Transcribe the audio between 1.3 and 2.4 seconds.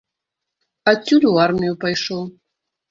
у армію пайшоў.